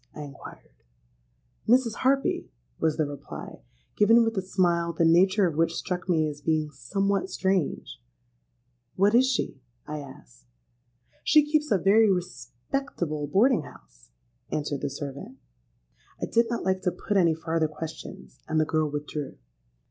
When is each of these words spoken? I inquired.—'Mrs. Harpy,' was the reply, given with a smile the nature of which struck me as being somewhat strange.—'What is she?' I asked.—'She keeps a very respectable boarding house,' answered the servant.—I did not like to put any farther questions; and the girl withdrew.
I 0.15 0.21
inquired.—'Mrs. 0.23 1.97
Harpy,' 1.97 2.49
was 2.79 2.97
the 2.97 3.05
reply, 3.05 3.61
given 3.95 4.23
with 4.23 4.35
a 4.35 4.41
smile 4.41 4.93
the 4.93 5.05
nature 5.05 5.45
of 5.45 5.55
which 5.55 5.75
struck 5.75 6.09
me 6.09 6.27
as 6.27 6.41
being 6.41 6.71
somewhat 6.71 7.29
strange.—'What 7.29 9.13
is 9.13 9.29
she?' 9.31 9.61
I 9.85 9.99
asked.—'She 9.99 11.45
keeps 11.51 11.69
a 11.69 11.77
very 11.77 12.11
respectable 12.11 13.27
boarding 13.27 13.61
house,' 13.61 14.09
answered 14.51 14.81
the 14.81 14.89
servant.—I 14.89 16.25
did 16.25 16.47
not 16.49 16.63
like 16.63 16.81
to 16.81 16.91
put 16.91 17.15
any 17.15 17.35
farther 17.35 17.67
questions; 17.67 18.41
and 18.47 18.59
the 18.59 18.65
girl 18.65 18.89
withdrew. 18.89 19.37